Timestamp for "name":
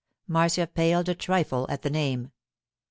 1.91-2.31